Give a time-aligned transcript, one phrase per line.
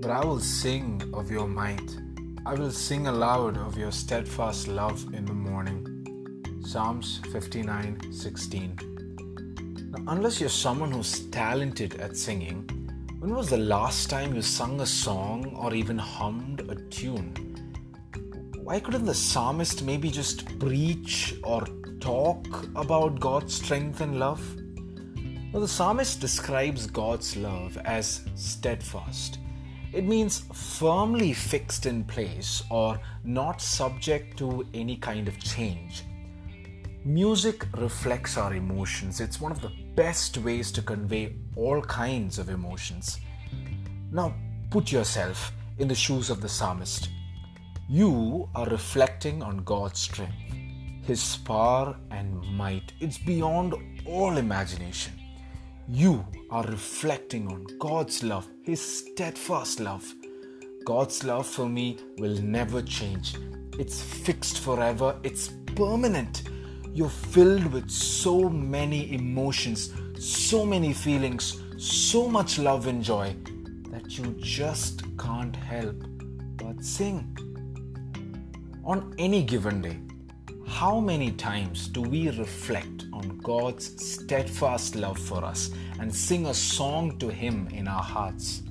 [0.00, 1.98] But I will sing of your might.
[2.46, 5.84] I will sing aloud of your steadfast love in the morning.
[6.64, 9.90] Psalms 59 16.
[9.90, 12.62] Now, unless you're someone who's talented at singing,
[13.18, 17.34] when was the last time you sung a song or even hummed a tune?
[18.56, 21.66] Why couldn't the psalmist maybe just preach or
[22.00, 24.40] talk about God's strength and love?
[25.52, 29.36] Now, the psalmist describes God's love as steadfast.
[29.92, 36.04] It means firmly fixed in place or not subject to any kind of change.
[37.04, 39.20] Music reflects our emotions.
[39.20, 43.18] It's one of the best ways to convey all kinds of emotions.
[44.12, 44.34] Now,
[44.70, 47.08] put yourself in the shoes of the psalmist.
[47.88, 50.36] You are reflecting on God's strength,
[51.02, 52.92] His power and might.
[53.00, 53.74] It's beyond
[54.06, 55.19] all imagination.
[55.92, 60.14] You are reflecting on God's love, His steadfast love.
[60.84, 63.34] God's love for me will never change.
[63.76, 66.44] It's fixed forever, it's permanent.
[66.94, 73.34] You're filled with so many emotions, so many feelings, so much love and joy
[73.90, 75.96] that you just can't help
[76.56, 77.36] but sing.
[78.84, 79.98] On any given day,
[80.80, 86.54] how many times do we reflect on God's steadfast love for us and sing a
[86.54, 88.62] song to Him in our hearts?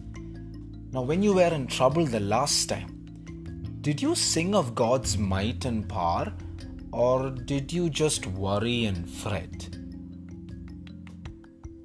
[0.92, 5.66] Now, when you were in trouble the last time, did you sing of God's might
[5.66, 6.34] and power,
[6.92, 9.70] or did you just worry and fret?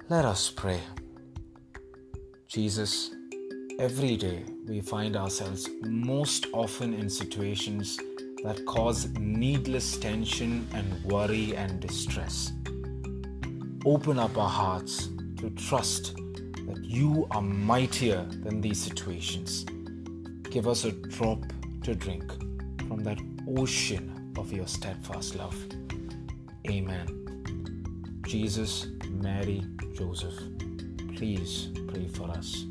[0.09, 0.81] Let us pray.
[2.47, 3.11] Jesus,
[3.77, 7.99] every day we find ourselves most often in situations
[8.45, 12.51] that cause needless tension and worry and distress.
[13.85, 19.65] Open up our hearts to trust that you are mightier than these situations.
[20.43, 21.39] Give us a drop
[21.83, 22.23] to drink
[22.87, 23.19] from that
[23.57, 25.57] ocean of your steadfast love.
[26.69, 28.21] Amen.
[28.27, 30.37] Jesus, Mary, Joseph,
[31.15, 32.65] please pray for us.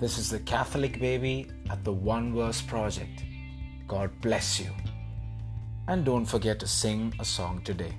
[0.00, 3.22] This is the Catholic Baby at the One Verse Project.
[3.86, 4.70] God bless you.
[5.88, 7.98] And don't forget to sing a song today.